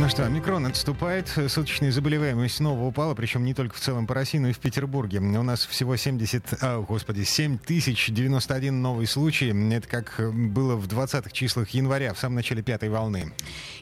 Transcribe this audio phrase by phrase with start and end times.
[0.00, 4.38] Ну что, микрон отступает, суточная заболеваемость снова упала, причем не только в целом по России,
[4.38, 5.18] но и в Петербурге.
[5.18, 9.52] У нас всего 70, а, господи, 7091 новый случай.
[9.74, 13.32] Это как было в 20-х числах января, в самом начале пятой волны.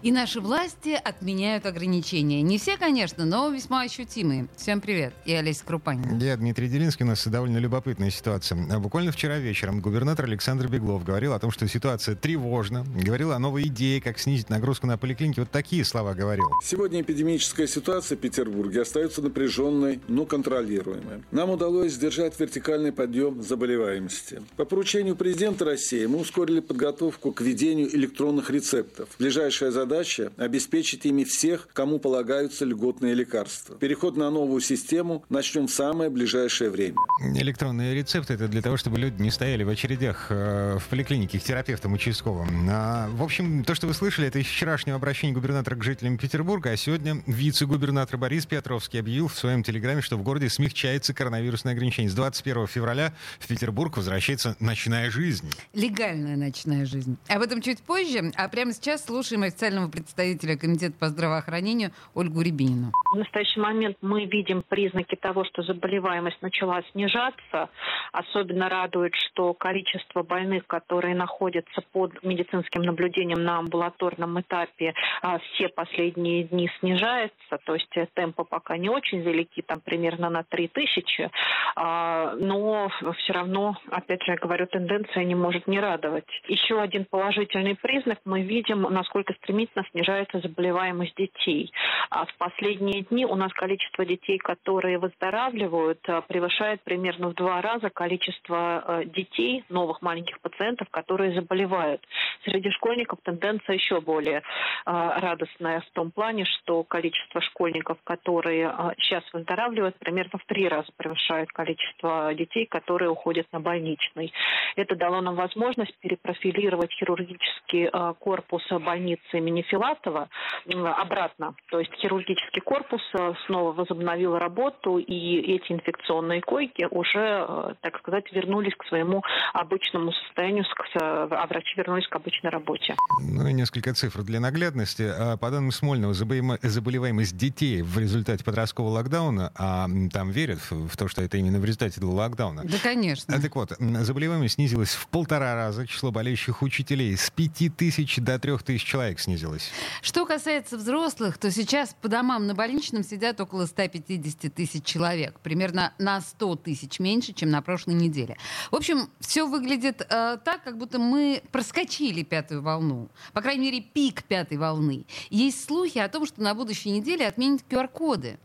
[0.00, 2.40] И наши власти отменяют ограничения.
[2.40, 4.48] Не все, конечно, но весьма ощутимые.
[4.56, 5.12] Всем привет.
[5.26, 6.18] Я Олеся Крупанина.
[6.18, 7.04] Я Дмитрий Делинский.
[7.04, 8.56] У нас довольно любопытная ситуация.
[8.78, 12.86] Буквально вчера вечером губернатор Александр Беглов говорил о том, что ситуация тревожна.
[12.94, 15.40] Говорил о новой идее, как снизить нагрузку на поликлиники.
[15.40, 16.46] Вот такие слова слова говорил.
[16.62, 21.22] Сегодня эпидемическая ситуация в Петербурге остается напряженной, но контролируемой.
[21.32, 24.42] Нам удалось сдержать вертикальный подъем заболеваемости.
[24.56, 29.08] По поручению президента России мы ускорили подготовку к введению электронных рецептов.
[29.18, 33.76] Ближайшая задача– обеспечить ими всех, кому полагаются льготные лекарства.
[33.76, 36.96] Переход на новую систему начнем в самое ближайшее время.
[37.34, 41.42] Электронные рецепты– это для того, чтобы люди не стояли в очередях э, в поликлинике к
[41.42, 42.68] терапевтам участковым.
[42.70, 46.70] А, в общем, то, что вы слышали, это из вчерашнего обращения губернатора к жителям Петербурга,
[46.70, 52.10] а сегодня вице-губернатор Борис Петровский объявил в своем телеграме, что в городе смягчается коронавирусное ограничение.
[52.10, 55.50] С 21 февраля в Петербург возвращается ночная жизнь.
[55.72, 57.16] Легальная ночная жизнь.
[57.28, 62.92] Об этом чуть позже, а прямо сейчас слушаем официального представителя Комитета по здравоохранению Ольгу Рябинину.
[63.10, 67.70] В настоящий момент мы видим признаки того, что заболеваемость начала снижаться.
[68.12, 75.68] Особенно радует, что количество больных, которые находятся под медицинским наблюдением на амбулаторном этапе, а, все
[75.86, 80.68] последние дни снижается, то есть э, темпы пока не очень велики, там примерно на 3
[80.68, 81.30] тысячи,
[81.76, 86.26] а, но все равно, опять же, я говорю, тенденция не может не радовать.
[86.48, 91.72] Еще один положительный признак, мы видим, насколько стремительно снижается заболеваемость детей.
[92.10, 97.60] А в последние дни у нас количество детей, которые выздоравливают, э, превышает примерно в два
[97.60, 102.00] раза количество э, детей, новых маленьких пациентов, которые заболевают.
[102.44, 104.42] Среди школьников тенденция еще более
[104.84, 110.68] радостная радостная в том плане, что количество школьников, которые сейчас а, выздоравливают, примерно в три
[110.68, 114.32] раза превышает количество детей, которые уходят на больничный.
[114.76, 120.28] Это дало нам возможность перепрофилировать хирургический а, корпус больницы имени Филатова
[120.68, 121.54] обратно.
[121.70, 128.32] То есть хирургический корпус а, снова возобновил работу, и эти инфекционные койки уже, так сказать,
[128.32, 129.22] вернулись к своему
[129.52, 130.64] обычному состоянию,
[131.00, 132.96] а врачи вернулись к обычной работе.
[133.20, 135.12] Ну и несколько цифр для наглядности.
[135.40, 141.22] По данным Смольного, заболеваемость детей в результате подросткового локдауна, а там верят в то, что
[141.22, 142.62] это именно в результате локдауна.
[142.64, 143.34] Да, конечно.
[143.34, 148.38] А, так вот, заболеваемость снизилась в полтора раза, число болеющих учителей с пяти тысяч до
[148.38, 149.70] трех тысяч человек снизилось.
[150.02, 155.92] Что касается взрослых, то сейчас по домам на больничном сидят около 150 тысяч человек, примерно
[155.98, 158.36] на 100 тысяч меньше, чем на прошлой неделе.
[158.70, 163.80] В общем, все выглядит э, так, как будто мы проскочили пятую волну, по крайней мере,
[163.80, 165.04] пик пятой волны.
[165.30, 168.38] Есть слухи о том, что на будущей неделе отменят QR-коды.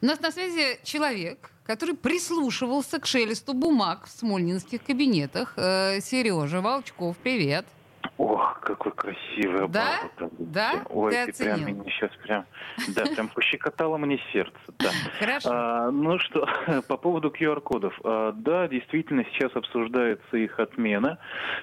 [0.00, 5.54] У нас на связи человек, который прислушивался к шелесту бумаг в смольнинских кабинетах.
[5.56, 7.66] Э, Сережа Волчков, привет.
[8.18, 10.00] Ох, какой красивый да?
[10.38, 10.84] Да?
[10.88, 12.46] Ой, ты, ты прям меня сейчас прям,
[12.94, 14.56] да, прям пощекотало мне сердце.
[14.78, 14.90] Да.
[15.18, 15.50] Хорошо.
[15.52, 16.48] А, ну что,
[16.88, 17.98] по поводу QR-кодов.
[18.04, 21.18] А, да, действительно, сейчас обсуждается их отмена.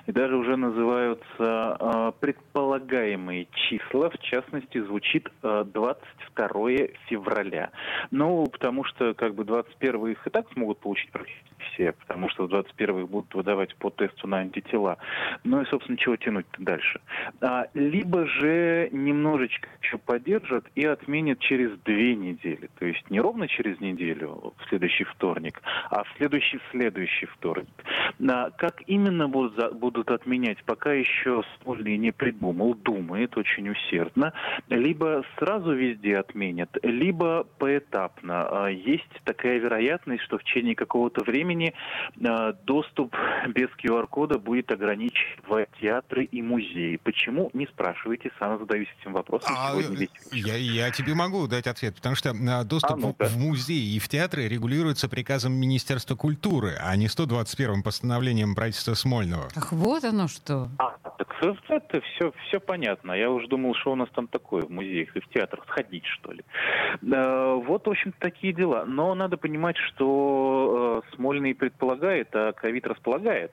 [0.05, 4.11] И даже уже называются а, предполагаемые числа.
[4.11, 6.69] В частности, звучит а, 22
[7.07, 7.71] февраля.
[8.11, 12.45] Ну, потому что как бы 21 их и так смогут получить практически все, потому что
[12.45, 14.97] в 21 их будут выдавать по тесту на антитела.
[15.43, 16.99] Ну и, собственно, чего тянуть тянуть дальше.
[17.41, 22.69] А, либо же немножечко еще поддержат и отменят через две недели.
[22.79, 27.67] То есть не ровно через неделю, в следующий вторник, а в следующий следующий вторник.
[28.29, 34.33] А, как именно будут, будут отменять, пока еще Смольный не придумал, думает очень усердно.
[34.69, 38.65] Либо сразу везде отменят, либо поэтапно.
[38.65, 41.73] А, есть такая вероятность, что в течение какого-то времени
[42.65, 43.15] доступ
[43.49, 46.97] без QR-кода будет ограничен в театры и музеи.
[47.03, 51.95] Почему, не спрашивайте, сам задаюсь этим вопросом а, сегодня Я, я тебе могу дать ответ,
[51.95, 53.25] потому что а, доступ а, ну, да.
[53.25, 59.47] в музеи и в театры регулируется приказом Министерства культуры, а не 121-м постановлением правительства Смольного.
[59.55, 60.69] Ах, вот оно что.
[60.79, 61.33] А, так
[61.69, 63.11] это все, все понятно.
[63.11, 66.31] Я уже думал, что у нас там такое в музеях и в театрах сходить, что
[66.31, 66.43] ли.
[67.01, 68.85] Вот, в общем такие дела.
[68.85, 73.51] Но надо понимать, что э, Смольный предполагает, а ковид располагает.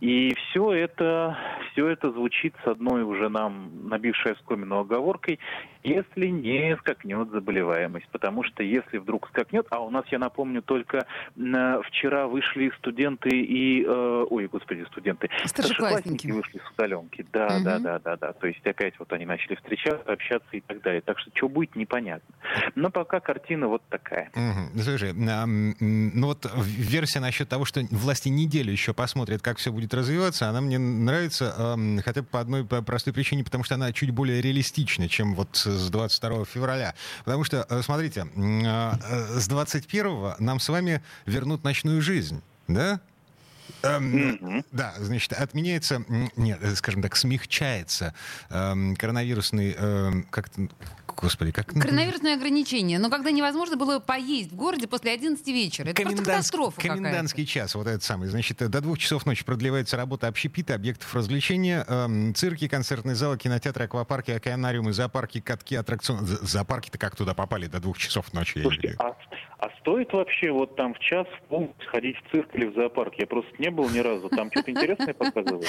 [0.00, 1.36] И все это,
[1.72, 5.38] все это звучит с одной уже нам набившей оскомину оговоркой,
[5.82, 8.08] если не скакнет заболеваемость.
[8.10, 13.84] Потому что если вдруг скакнет, а у нас, я напомню, только вчера вышли студенты и...
[13.84, 15.28] Э, ой, господи, студенты.
[15.44, 17.26] Старшеклассники вышли с удаленки.
[17.32, 17.64] Да, угу.
[17.64, 18.32] да, да, да, да.
[18.32, 21.00] То есть опять вот они начали встречаться, общаться и так далее.
[21.00, 22.34] Так что что будет, непонятно.
[22.74, 24.30] Но пока картина вот такая.
[24.34, 24.82] Угу.
[24.82, 30.48] Слушай, ну вот версия насчет того, что власти неделю еще посмотрят, как все будет развиваться,
[30.48, 35.08] она мне нравится хотя бы по одной простой причине, потому что она чуть более реалистична,
[35.08, 36.94] чем вот с 22 февраля.
[37.24, 43.00] Потому что, э, смотрите, а, э, с 21 нам с вами вернут ночную жизнь, да?
[43.82, 44.64] Эм, mm-hmm.
[44.72, 46.04] Да, значит, отменяется,
[46.36, 48.14] нет, скажем так, смягчается
[48.50, 50.48] эм, коронавирусный, эм, как
[51.06, 51.66] господи, как...
[51.66, 52.98] Коронавирусные ограничения.
[52.98, 55.88] Но когда невозможно было поесть в городе после 11 вечера.
[55.88, 56.20] Это Коменданс...
[56.20, 58.28] просто катастрофа Комендантский час, вот этот самый.
[58.28, 61.84] Значит, до двух часов ночи продлевается работа общепита, объектов развлечения,
[62.34, 66.26] цирки, концертные залы, кинотеатры, аквапарки, океанариумы, зоопарки, катки, аттракционы.
[66.26, 68.60] Зоопарки-то как туда попали до двух часов ночи?
[68.60, 69.14] Слушайте, а
[69.84, 73.14] стоит вообще вот там в час в сходить в цирк или в зоопарк?
[73.18, 74.30] Я просто не был ни разу.
[74.30, 75.66] Там что-то интересное показывают.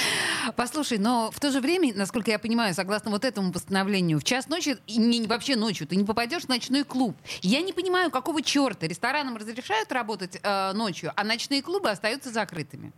[0.55, 4.47] Послушай, но в то же время, насколько я понимаю, согласно вот этому постановлению, в час
[4.47, 7.17] ночи не, вообще ночью ты не попадешь в ночной клуб.
[7.41, 12.93] Я не понимаю, какого черта ресторанам разрешают работать э, ночью, а ночные клубы остаются закрытыми.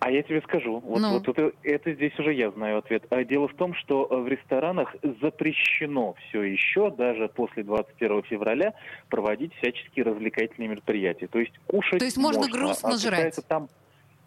[0.00, 1.12] А я тебе скажу, вот, ну.
[1.12, 3.04] вот это, это здесь уже я знаю ответ.
[3.10, 8.72] А дело в том, что э, в ресторанах запрещено все еще, даже после 21 февраля,
[9.10, 11.26] проводить всяческие развлекательные мероприятия.
[11.26, 13.38] То есть кушать То есть можно, можно грустно а жрать.
[13.46, 13.68] Там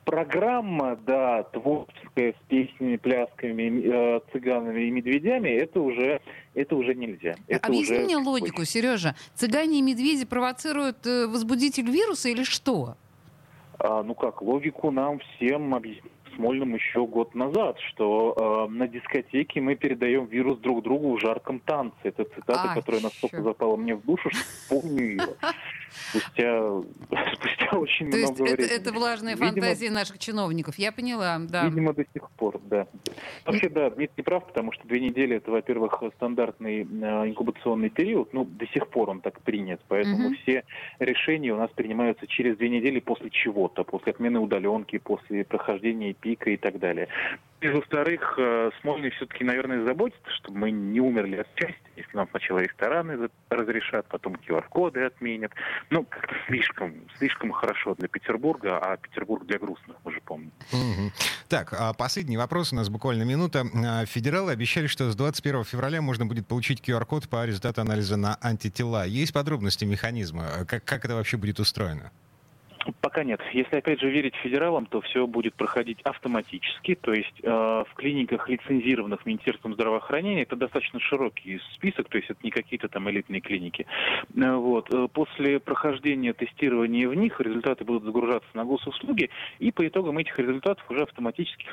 [0.05, 6.21] программа, да, творческая с песнями, плясками, э, цыганами и медведями, это уже,
[6.53, 7.35] это уже нельзя.
[7.47, 8.63] Это Объясни уже мне логику.
[8.63, 9.15] Сережа.
[9.33, 12.95] Цыгане и медведи провоцируют э, возбудитель вируса или что?
[13.83, 19.61] А, ну как, логику нам всем объяснить Смольным еще год назад, что э, на дискотеке
[19.61, 21.95] мы передаем вирус друг другу в жарком танце.
[22.01, 23.43] Это цитата, а, которая настолько черт.
[23.43, 25.27] запала мне в душу, что помню ее.
[26.15, 26.81] Спустя
[27.79, 28.65] очень То много есть времени.
[28.65, 31.65] Это, это влажные видимо, фантазии наших чиновников, я поняла, да.
[31.65, 32.87] Видимо, до сих пор, да.
[33.45, 38.45] Вообще, да, Дмитрий прав, потому что две недели это, во-первых, стандартный э, инкубационный период, ну,
[38.45, 40.35] до сих пор он так принят, поэтому угу.
[40.41, 40.63] все
[40.99, 46.49] решения у нас принимаются через две недели после чего-то, после отмены удаленки, после прохождения пика
[46.49, 47.07] и так далее.
[47.63, 52.27] И, во-вторых, э, Смольный все-таки, наверное, заботится, чтобы мы не умерли от счастья, если нам
[52.29, 55.53] сначала рестораны разрешат, потом QR-коды отменят.
[55.89, 60.51] Ну, как-то слишком, слишком хорошо для Петербурга, а Петербург для грустных, мы же помним.
[61.47, 63.63] Так, а последний вопрос, у нас буквально минута.
[63.73, 68.37] А, федералы обещали, что с 21 февраля можно будет получить QR-код по результату анализа на
[68.41, 69.05] антитела.
[69.05, 70.65] Есть подробности механизма?
[70.67, 72.11] Как, как это вообще будет устроено?
[73.13, 73.41] Пока нет.
[73.53, 76.95] Если, опять же, верить федералам, то все будет проходить автоматически.
[76.95, 82.39] То есть э, в клиниках, лицензированных Министерством здравоохранения, это достаточно широкий список, то есть это
[82.41, 83.85] не какие-то там элитные клиники.
[84.35, 84.91] Э, вот.
[84.91, 89.29] Э, после прохождения тестирования в них результаты будут загружаться на госуслуги,
[89.59, 91.67] и по итогам этих результатов уже автоматически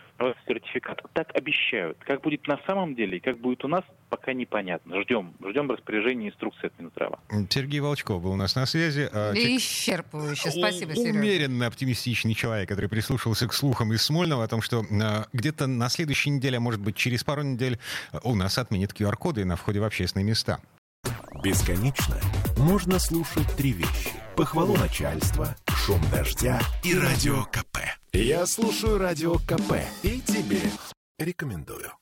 [0.46, 1.00] сертификат.
[1.14, 1.96] Так обещают.
[2.00, 5.00] Как будет на самом деле и как будет у нас, пока непонятно.
[5.00, 5.32] Ждем.
[5.42, 7.18] Ждем распоряжения инструкции от Минздрава.
[7.48, 9.08] Сергей Волчков был у нас на связи.
[9.10, 10.50] А, Исчерпывающе.
[10.50, 10.94] Спасибо,
[11.30, 15.88] умеренно оптимистичный человек, который прислушался к слухам из Смольного о том, что э, где-то на
[15.88, 17.78] следующей неделе, а может быть через пару недель,
[18.24, 20.60] у нас отменят QR-коды на входе в общественные места.
[21.42, 22.20] Бесконечно
[22.58, 24.10] можно слушать три вещи.
[24.36, 27.78] Похвалу начальства, шум дождя и радио КП.
[28.12, 30.60] Я слушаю радио КП и тебе
[31.18, 31.99] рекомендую.